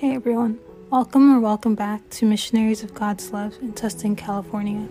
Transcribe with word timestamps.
Hey 0.00 0.14
everyone, 0.14 0.58
welcome 0.88 1.30
or 1.30 1.40
welcome 1.40 1.74
back 1.74 2.08
to 2.08 2.24
Missionaries 2.24 2.82
of 2.82 2.94
God's 2.94 3.32
Love 3.34 3.58
in 3.60 3.74
Tustin, 3.74 4.16
California. 4.16 4.88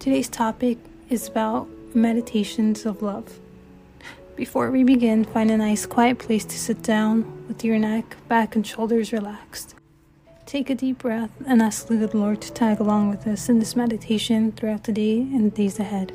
Today's 0.00 0.28
topic 0.28 0.78
is 1.08 1.28
about 1.28 1.68
meditations 1.94 2.84
of 2.84 3.00
love. 3.00 3.38
Before 4.34 4.72
we 4.72 4.82
begin, 4.82 5.24
find 5.24 5.52
a 5.52 5.56
nice 5.56 5.86
quiet 5.86 6.18
place 6.18 6.44
to 6.44 6.58
sit 6.58 6.82
down 6.82 7.46
with 7.46 7.62
your 7.62 7.78
neck, 7.78 8.16
back, 8.26 8.56
and 8.56 8.66
shoulders 8.66 9.12
relaxed. 9.12 9.76
Take 10.44 10.70
a 10.70 10.74
deep 10.74 10.98
breath 10.98 11.30
and 11.46 11.62
ask 11.62 11.86
the 11.86 12.10
Lord 12.12 12.40
to 12.40 12.52
tag 12.52 12.80
along 12.80 13.10
with 13.10 13.28
us 13.28 13.48
in 13.48 13.60
this 13.60 13.76
meditation 13.76 14.50
throughout 14.50 14.82
the 14.82 14.92
day 14.92 15.20
and 15.20 15.52
the 15.52 15.56
days 15.56 15.78
ahead. 15.78 16.12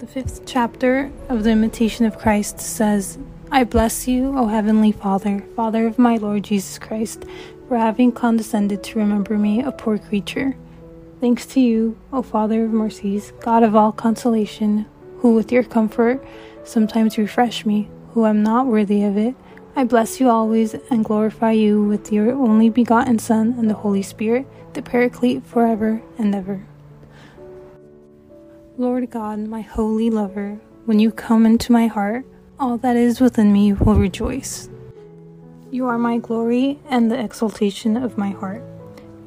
The 0.00 0.08
fifth 0.08 0.44
chapter 0.44 1.12
of 1.28 1.44
the 1.44 1.50
Imitation 1.50 2.04
of 2.04 2.18
Christ 2.18 2.58
says, 2.58 3.16
I 3.54 3.64
bless 3.64 4.08
you, 4.08 4.32
O 4.34 4.46
Heavenly 4.46 4.92
Father, 4.92 5.44
Father 5.54 5.86
of 5.86 5.98
my 5.98 6.16
Lord 6.16 6.44
Jesus 6.44 6.78
Christ, 6.78 7.26
for 7.68 7.76
having 7.76 8.10
condescended 8.10 8.82
to 8.82 8.98
remember 8.98 9.36
me, 9.36 9.60
a 9.60 9.70
poor 9.70 9.98
creature. 9.98 10.56
Thanks 11.20 11.44
to 11.48 11.60
you, 11.60 11.98
O 12.14 12.22
Father 12.22 12.64
of 12.64 12.70
mercies, 12.70 13.34
God 13.42 13.62
of 13.62 13.76
all 13.76 13.92
consolation, 13.92 14.86
who 15.18 15.34
with 15.34 15.52
your 15.52 15.64
comfort 15.64 16.24
sometimes 16.64 17.18
refresh 17.18 17.66
me, 17.66 17.90
who 18.14 18.24
am 18.24 18.42
not 18.42 18.68
worthy 18.68 19.04
of 19.04 19.18
it. 19.18 19.34
I 19.76 19.84
bless 19.84 20.18
you 20.18 20.30
always 20.30 20.72
and 20.90 21.04
glorify 21.04 21.52
you 21.52 21.84
with 21.84 22.10
your 22.10 22.32
only 22.32 22.70
begotten 22.70 23.18
Son 23.18 23.54
and 23.58 23.68
the 23.68 23.74
Holy 23.74 24.02
Spirit, 24.02 24.46
the 24.72 24.80
Paraclete, 24.80 25.44
forever 25.44 26.00
and 26.16 26.34
ever. 26.34 26.64
Lord 28.78 29.10
God, 29.10 29.40
my 29.40 29.60
holy 29.60 30.08
lover, 30.08 30.58
when 30.86 30.98
you 30.98 31.10
come 31.10 31.44
into 31.44 31.70
my 31.70 31.86
heart, 31.86 32.24
all 32.62 32.78
that 32.78 32.94
is 32.94 33.20
within 33.20 33.52
me 33.52 33.72
will 33.72 33.96
rejoice. 33.96 34.68
You 35.72 35.88
are 35.88 35.98
my 35.98 36.18
glory 36.18 36.78
and 36.88 37.10
the 37.10 37.18
exaltation 37.18 37.96
of 37.96 38.16
my 38.16 38.30
heart. 38.30 38.62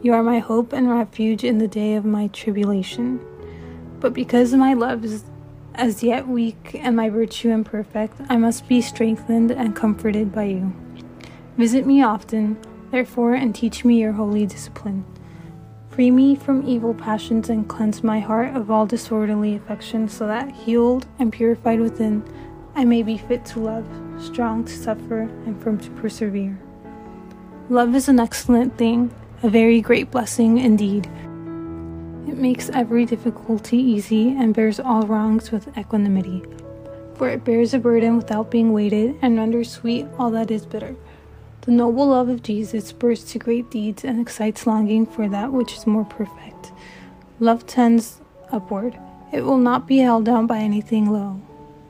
You 0.02 0.14
are 0.14 0.24
my 0.24 0.40
hope 0.40 0.72
and 0.72 0.90
refuge 0.90 1.44
in 1.44 1.58
the 1.58 1.68
day 1.68 1.96
of 1.96 2.06
my 2.06 2.28
tribulation. 2.28 3.20
But 4.00 4.14
because 4.14 4.54
my 4.54 4.74
love 4.74 5.04
is 5.04 5.26
as 5.74 6.02
yet 6.02 6.30
weak 6.30 6.80
and 6.80 6.96
my 6.96 7.10
virtue 7.10 7.50
imperfect, 7.50 8.22
I 8.30 8.38
must 8.38 8.70
be 8.70 8.82
strengthened 8.82 9.52
and 9.52 9.76
comforted 9.76 10.32
by 10.34 10.44
you. 10.46 10.74
Visit 11.58 11.86
me 11.86 12.02
often, 12.02 12.58
therefore, 12.90 13.34
and 13.34 13.54
teach 13.54 13.84
me 13.84 14.00
your 14.00 14.14
holy 14.14 14.46
discipline. 14.46 15.04
Free 15.90 16.10
me 16.10 16.38
from 16.38 16.66
evil 16.66 16.94
passions 16.94 17.50
and 17.50 17.68
cleanse 17.68 18.02
my 18.02 18.22
heart 18.22 18.56
of 18.56 18.72
all 18.72 18.86
disorderly 18.86 19.58
affections, 19.58 20.14
so 20.14 20.26
that, 20.26 20.54
healed 20.54 21.06
and 21.20 21.34
purified 21.34 21.82
within, 21.82 22.24
I 22.78 22.84
may 22.84 23.04
be 23.04 23.18
fit 23.18 23.46
to 23.46 23.60
love, 23.60 23.88
strong 24.20 24.66
to 24.66 24.74
suffer, 24.74 25.22
and 25.22 25.62
firm 25.64 25.80
to 25.80 25.90
persevere. 25.92 26.60
Love 27.70 27.96
is 27.96 28.10
an 28.10 28.20
excellent 28.20 28.78
thing, 28.78 29.14
a 29.44 29.50
very 29.50 29.80
great 29.80 30.12
blessing 30.12 30.58
indeed. 30.58 31.08
It 32.28 32.38
makes 32.38 32.70
every 32.70 33.06
difficulty 33.06 33.78
easy 33.78 34.36
and 34.36 34.54
bears 34.54 34.82
all 34.82 35.08
wrongs 35.08 35.52
with 35.52 35.76
equanimity. 35.78 36.44
For 37.14 37.30
it 37.30 37.46
bears 37.46 37.74
a 37.74 37.80
burden 37.80 38.18
without 38.18 38.52
being 38.52 38.74
weighted 38.74 39.18
and 39.22 39.38
renders 39.38 39.72
sweet 39.72 40.06
all 40.20 40.30
that 40.32 40.52
is 40.52 40.66
bitter. 40.66 40.98
The 41.62 41.72
noble 41.72 42.08
love 42.08 42.28
of 42.28 42.44
Jesus 42.44 42.88
spurs 42.88 43.24
to 43.32 43.40
great 43.40 43.72
deeds 43.72 44.04
and 44.04 44.20
excites 44.20 44.68
longing 44.68 45.06
for 45.06 45.30
that 45.30 45.54
which 45.54 45.78
is 45.78 45.88
more 45.88 46.04
perfect. 46.04 46.74
Love 47.40 47.66
tends 47.66 48.20
upward. 48.52 49.00
It 49.32 49.46
will 49.46 49.58
not 49.58 49.88
be 49.88 50.00
held 50.00 50.26
down 50.26 50.46
by 50.46 50.58
anything 50.58 51.10
low. 51.10 51.42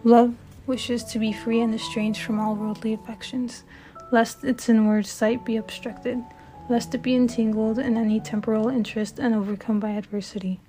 Love 0.04 0.36
wishes 0.68 1.04
to 1.04 1.20
be 1.20 1.32
free 1.32 1.62
and 1.62 1.74
estranged 1.74 2.22
from 2.22 2.40
all 2.40 2.56
worldly 2.56 2.94
affections, 2.94 3.64
lest 4.12 4.44
its 4.44 4.70
inward 4.70 5.06
sight 5.06 5.46
be 5.46 5.58
obstructed, 5.58 6.24
lest 6.70 6.96
it 6.96 7.02
be 7.02 7.16
entangled 7.16 7.80
in 7.80 7.98
any 7.98 8.20
temporal 8.20 8.70
interest 8.70 9.20
and 9.20 9.36
overcome 9.36 9.80
by 9.80 9.92
adversity. 9.92 10.60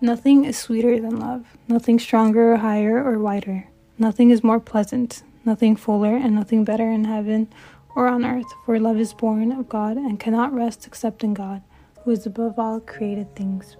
Nothing 0.00 0.44
is 0.44 0.58
sweeter 0.58 0.98
than 1.00 1.20
love, 1.20 1.46
nothing 1.68 1.98
stronger 1.98 2.54
or 2.54 2.56
higher 2.56 3.02
or 3.04 3.18
wider, 3.18 3.68
nothing 3.98 4.30
is 4.30 4.42
more 4.42 4.60
pleasant, 4.60 5.22
nothing 5.44 5.76
fuller, 5.76 6.16
and 6.16 6.34
nothing 6.34 6.64
better 6.64 6.90
in 6.90 7.04
heaven 7.04 7.48
or 7.94 8.08
on 8.08 8.24
earth, 8.24 8.46
for 8.64 8.78
love 8.78 8.98
is 8.98 9.12
born 9.12 9.52
of 9.52 9.68
God 9.68 9.96
and 9.96 10.18
cannot 10.18 10.54
rest 10.54 10.86
except 10.86 11.24
in 11.24 11.34
God, 11.34 11.62
who 12.04 12.10
is 12.10 12.24
above 12.26 12.58
all 12.58 12.80
created 12.80 13.34
things. 13.34 13.76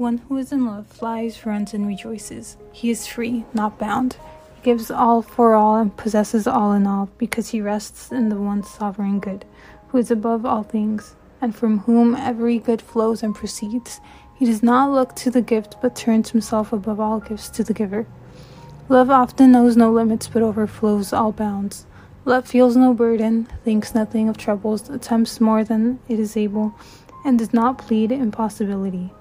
One 0.00 0.22
who 0.30 0.38
is 0.38 0.50
in 0.50 0.64
love 0.64 0.86
flies, 0.86 1.44
runs, 1.44 1.74
and 1.74 1.86
rejoices. 1.86 2.56
He 2.72 2.88
is 2.88 3.06
free, 3.06 3.44
not 3.52 3.78
bound. 3.78 4.16
He 4.54 4.62
gives 4.62 4.90
all 4.90 5.20
for 5.20 5.52
all 5.52 5.76
and 5.76 5.94
possesses 5.94 6.46
all 6.46 6.72
in 6.72 6.86
all, 6.86 7.10
because 7.18 7.50
he 7.50 7.60
rests 7.60 8.10
in 8.10 8.30
the 8.30 8.36
one 8.40 8.62
sovereign 8.62 9.20
good, 9.20 9.44
who 9.88 9.98
is 9.98 10.10
above 10.10 10.46
all 10.46 10.62
things, 10.62 11.16
and 11.42 11.54
from 11.54 11.80
whom 11.80 12.14
every 12.14 12.58
good 12.58 12.80
flows 12.80 13.22
and 13.22 13.34
proceeds. 13.34 14.00
He 14.34 14.46
does 14.46 14.62
not 14.62 14.90
look 14.90 15.14
to 15.16 15.30
the 15.30 15.42
gift, 15.42 15.76
but 15.82 15.94
turns 15.94 16.30
himself 16.30 16.72
above 16.72 16.98
all 16.98 17.20
gifts 17.20 17.50
to 17.50 17.62
the 17.62 17.74
giver. 17.74 18.06
Love 18.88 19.10
often 19.10 19.52
knows 19.52 19.76
no 19.76 19.92
limits, 19.92 20.28
but 20.28 20.40
overflows 20.40 21.12
all 21.12 21.30
bounds. 21.30 21.84
Love 22.24 22.46
feels 22.46 22.74
no 22.74 22.94
burden, 22.94 23.46
thinks 23.64 23.94
nothing 23.94 24.30
of 24.30 24.38
troubles, 24.38 24.88
attempts 24.88 25.42
more 25.42 25.62
than 25.62 25.98
it 26.08 26.18
is 26.18 26.38
able, 26.38 26.74
and 27.22 27.38
does 27.38 27.52
not 27.52 27.76
plead 27.76 28.10
impossibility 28.10 29.12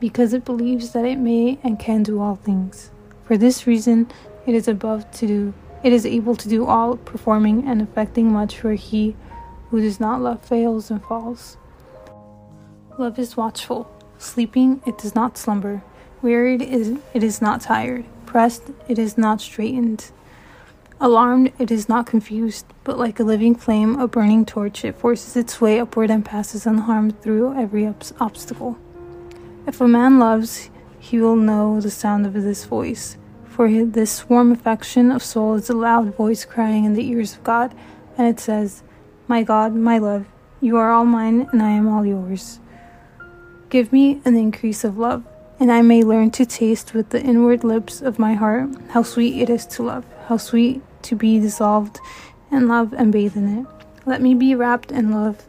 because 0.00 0.32
it 0.32 0.44
believes 0.44 0.92
that 0.92 1.04
it 1.04 1.18
may 1.18 1.58
and 1.62 1.78
can 1.78 2.02
do 2.02 2.20
all 2.20 2.36
things. 2.36 2.90
For 3.24 3.36
this 3.36 3.66
reason, 3.66 4.10
it 4.46 4.54
is 4.54 4.68
above 4.68 5.10
to 5.12 5.26
do, 5.26 5.54
it 5.82 5.92
is 5.92 6.06
able 6.06 6.34
to 6.36 6.48
do 6.48 6.66
all, 6.66 6.96
performing 6.96 7.68
and 7.68 7.82
effecting 7.82 8.32
much 8.32 8.58
for 8.58 8.72
he 8.74 9.16
who 9.70 9.80
does 9.80 10.00
not 10.00 10.20
love 10.20 10.40
fails 10.40 10.90
and 10.90 11.02
falls. 11.02 11.56
Love 12.98 13.18
is 13.18 13.36
watchful, 13.36 13.90
sleeping 14.18 14.82
it 14.86 14.98
does 14.98 15.14
not 15.14 15.36
slumber, 15.36 15.82
wearied 16.22 16.62
it 16.62 17.22
is 17.22 17.42
not 17.42 17.60
tired, 17.60 18.04
pressed 18.26 18.64
it 18.88 18.98
is 18.98 19.16
not 19.18 19.40
straitened. 19.40 20.10
Alarmed, 21.00 21.52
it 21.60 21.70
is 21.70 21.88
not 21.88 22.06
confused, 22.06 22.66
but 22.82 22.98
like 22.98 23.20
a 23.20 23.22
living 23.22 23.54
flame, 23.54 24.00
a 24.00 24.08
burning 24.08 24.44
torch, 24.44 24.84
it 24.84 24.96
forces 24.96 25.36
its 25.36 25.60
way 25.60 25.78
upward 25.78 26.10
and 26.10 26.24
passes 26.24 26.66
unharmed 26.66 27.22
through 27.22 27.54
every 27.54 27.86
obstacle. 27.86 28.76
If 29.68 29.82
a 29.82 29.86
man 29.86 30.18
loves, 30.18 30.70
he 30.98 31.20
will 31.20 31.36
know 31.36 31.78
the 31.78 31.90
sound 31.90 32.24
of 32.24 32.32
this 32.32 32.64
voice. 32.64 33.18
For 33.44 33.68
this 33.84 34.26
warm 34.26 34.50
affection 34.50 35.10
of 35.10 35.22
soul 35.22 35.56
is 35.56 35.68
a 35.68 35.74
loud 35.74 36.16
voice 36.16 36.46
crying 36.46 36.86
in 36.86 36.94
the 36.94 37.06
ears 37.06 37.34
of 37.34 37.44
God, 37.44 37.74
and 38.16 38.26
it 38.26 38.40
says, 38.40 38.82
My 39.26 39.42
God, 39.42 39.74
my 39.74 39.98
love, 39.98 40.24
you 40.62 40.78
are 40.78 40.90
all 40.90 41.04
mine, 41.04 41.50
and 41.52 41.60
I 41.60 41.72
am 41.72 41.86
all 41.86 42.06
yours. 42.06 42.60
Give 43.68 43.92
me 43.92 44.22
an 44.24 44.36
increase 44.36 44.84
of 44.84 44.96
love, 44.96 45.22
and 45.60 45.70
I 45.70 45.82
may 45.82 46.02
learn 46.02 46.30
to 46.30 46.46
taste 46.46 46.94
with 46.94 47.10
the 47.10 47.20
inward 47.20 47.62
lips 47.62 48.00
of 48.00 48.18
my 48.18 48.32
heart 48.32 48.70
how 48.92 49.02
sweet 49.02 49.38
it 49.38 49.50
is 49.50 49.66
to 49.66 49.82
love, 49.82 50.06
how 50.28 50.38
sweet 50.38 50.80
to 51.02 51.14
be 51.14 51.40
dissolved 51.40 52.00
in 52.50 52.68
love 52.68 52.94
and 52.94 53.12
bathe 53.12 53.36
in 53.36 53.58
it. 53.58 53.66
Let 54.06 54.22
me 54.22 54.32
be 54.32 54.54
wrapped 54.54 54.90
in 54.90 55.12
love. 55.12 55.46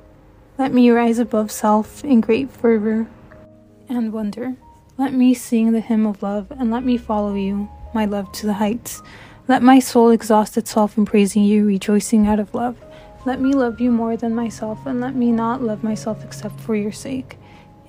Let 0.58 0.74
me 0.74 0.92
rise 0.92 1.20
above 1.20 1.52
self 1.52 2.04
in 2.04 2.20
great 2.20 2.52
fervor 2.52 3.08
and 3.90 4.14
wonder. 4.14 4.56
Let 4.98 5.14
me 5.14 5.34
sing 5.34 5.72
the 5.72 5.82
hymn 5.82 6.06
of 6.06 6.22
love, 6.22 6.52
and 6.52 6.72
let 6.72 6.84
me 6.84 6.98
follow 6.98 7.34
you, 7.34 7.70
my 7.94 8.06
love, 8.06 8.32
to 8.34 8.46
the 8.46 8.54
heights. 8.54 9.02
Let 9.48 9.64
my 9.64 9.80
soul 9.80 10.12
exhaust 10.12 10.58
itself 10.58 10.98
in 10.98 11.06
praising 11.06 11.44
you, 11.44 11.66
rejoicing 11.66 12.28
out 12.28 12.40
of 12.40 12.54
love. 12.54 12.78
Let 13.26 13.42
me 13.42 13.54
love 13.54 13.82
you 13.82 13.92
more 13.92 14.16
than 14.16 14.36
myself, 14.36 14.86
and 14.86 15.02
let 15.02 15.16
me 15.16 15.32
not 15.32 15.62
love 15.62 15.84
myself 15.84 16.24
except 16.24 16.60
for 16.60 16.76
your 16.76 16.92
sake. 16.92 17.38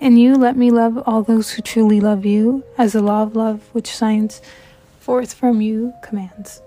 In 0.00 0.16
you, 0.16 0.34
let 0.34 0.56
me 0.56 0.70
love 0.70 1.02
all 1.06 1.22
those 1.22 1.50
who 1.50 1.62
truly 1.62 2.00
love 2.00 2.24
you, 2.24 2.64
as 2.78 2.94
the 2.94 3.02
law 3.02 3.22
of 3.22 3.36
love 3.36 3.68
which 3.72 3.94
shines 3.94 4.40
forth 4.98 5.34
from 5.34 5.60
you 5.60 5.92
commands. 6.02 6.62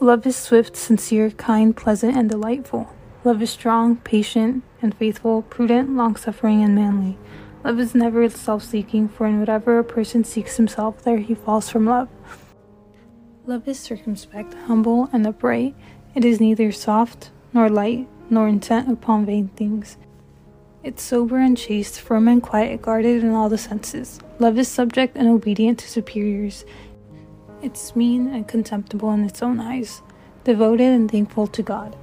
Love 0.00 0.26
is 0.26 0.36
swift, 0.36 0.76
sincere, 0.76 1.30
kind, 1.30 1.76
pleasant, 1.76 2.16
and 2.16 2.28
delightful. 2.28 2.92
Love 3.22 3.40
is 3.40 3.50
strong, 3.50 3.96
patient, 3.96 4.62
and 4.82 4.94
faithful, 4.94 5.42
prudent, 5.42 5.88
long 5.96 6.16
suffering, 6.16 6.62
and 6.62 6.74
manly. 6.74 7.16
Love 7.64 7.80
is 7.80 7.94
never 7.94 8.28
self 8.28 8.62
seeking, 8.62 9.08
for 9.08 9.26
in 9.26 9.40
whatever 9.40 9.78
a 9.78 9.84
person 9.84 10.22
seeks 10.22 10.58
himself, 10.58 11.02
there 11.02 11.16
he 11.16 11.34
falls 11.34 11.70
from 11.70 11.86
love. 11.86 12.10
Love 13.46 13.66
is 13.66 13.78
circumspect, 13.78 14.52
humble, 14.66 15.08
and 15.14 15.26
upright. 15.26 15.74
It 16.14 16.26
is 16.26 16.40
neither 16.40 16.70
soft 16.72 17.30
nor 17.54 17.70
light, 17.70 18.06
nor 18.28 18.48
intent 18.48 18.92
upon 18.92 19.24
vain 19.24 19.48
things. 19.48 19.96
It's 20.82 21.02
sober 21.02 21.38
and 21.38 21.56
chaste, 21.56 21.98
firm 22.02 22.28
and 22.28 22.42
quiet, 22.42 22.82
guarded 22.82 23.24
in 23.24 23.32
all 23.32 23.48
the 23.48 23.56
senses. 23.56 24.20
Love 24.38 24.58
is 24.58 24.68
subject 24.68 25.16
and 25.16 25.26
obedient 25.26 25.78
to 25.78 25.88
superiors. 25.88 26.66
It's 27.62 27.96
mean 27.96 28.28
and 28.28 28.46
contemptible 28.46 29.10
in 29.12 29.24
its 29.24 29.42
own 29.42 29.58
eyes, 29.58 30.02
devoted 30.44 30.92
and 30.92 31.10
thankful 31.10 31.46
to 31.46 31.62
God. 31.62 31.96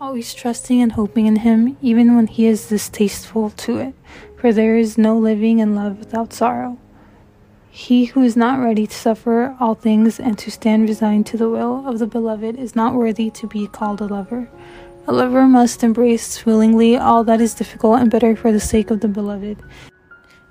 Always 0.00 0.34
trusting 0.34 0.82
and 0.82 0.92
hoping 0.92 1.26
in 1.26 1.36
Him, 1.36 1.76
even 1.80 2.16
when 2.16 2.26
He 2.26 2.46
is 2.46 2.68
distasteful 2.68 3.50
to 3.50 3.78
it 3.78 3.94
for 4.44 4.52
there 4.52 4.76
is 4.76 4.98
no 4.98 5.16
living 5.16 5.58
in 5.58 5.74
love 5.74 5.98
without 5.98 6.30
sorrow. 6.30 6.76
He 7.70 8.04
who 8.04 8.22
is 8.22 8.36
not 8.36 8.60
ready 8.60 8.86
to 8.86 8.94
suffer 8.94 9.56
all 9.58 9.74
things 9.74 10.20
and 10.20 10.36
to 10.36 10.50
stand 10.50 10.86
resigned 10.86 11.24
to 11.28 11.38
the 11.38 11.48
will 11.48 11.88
of 11.88 11.98
the 11.98 12.06
beloved 12.06 12.58
is 12.58 12.76
not 12.76 12.92
worthy 12.92 13.30
to 13.30 13.46
be 13.46 13.66
called 13.68 14.02
a 14.02 14.04
lover. 14.04 14.50
A 15.06 15.14
lover 15.14 15.46
must 15.46 15.82
embrace 15.82 16.44
willingly 16.44 16.94
all 16.94 17.24
that 17.24 17.40
is 17.40 17.54
difficult 17.54 18.02
and 18.02 18.10
bitter 18.10 18.36
for 18.36 18.52
the 18.52 18.60
sake 18.60 18.90
of 18.90 19.00
the 19.00 19.08
beloved, 19.08 19.62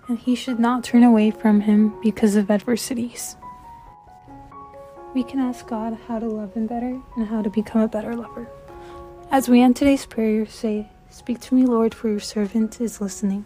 and 0.08 0.18
he 0.18 0.34
should 0.34 0.58
not 0.58 0.84
turn 0.84 1.04
away 1.04 1.30
from 1.30 1.62
him 1.62 1.94
because 2.02 2.36
of 2.36 2.50
adversities. 2.50 3.36
We 5.14 5.24
can 5.24 5.40
ask 5.40 5.68
God 5.68 6.00
how 6.08 6.18
to 6.18 6.26
love 6.26 6.56
him 6.56 6.66
better 6.66 7.00
and 7.16 7.28
how 7.28 7.44
to 7.44 7.52
become 7.52 7.84
a 7.84 7.88
better 7.88 8.16
lover. 8.16 8.50
As 9.34 9.50
we 9.50 9.64
end 9.64 9.76
today's 9.76 10.06
prayer, 10.06 10.46
say, 10.46 10.90
Speak 11.10 11.40
to 11.40 11.56
me, 11.56 11.66
Lord, 11.66 11.96
for 11.96 12.08
your 12.08 12.20
servant 12.20 12.80
is 12.80 13.02
listening. 13.02 13.46